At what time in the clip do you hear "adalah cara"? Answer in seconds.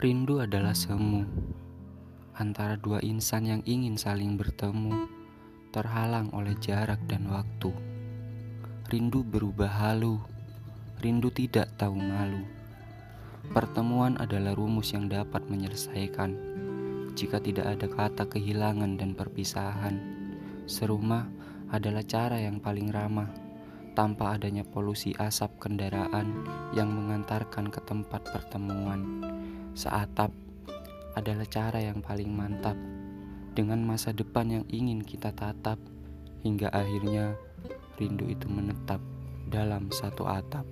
21.68-22.40, 31.20-31.84